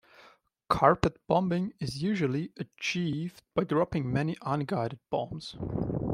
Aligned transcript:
Carpet 0.67 1.17
bombing 1.27 1.73
is 1.79 2.01
usually 2.01 2.51
achieved 2.57 3.43
by 3.53 3.65
dropping 3.65 4.11
many 4.11 4.35
unguided 4.41 4.97
bombs. 5.11 5.55